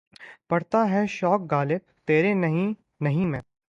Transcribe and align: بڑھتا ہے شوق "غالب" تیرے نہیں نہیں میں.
بڑھتا 0.49 0.79
ہے 0.91 1.05
شوق 1.09 1.41
"غالب" 1.51 1.81
تیرے 2.07 2.33
نہیں 2.35 2.73
نہیں 3.01 3.25
میں. 3.25 3.41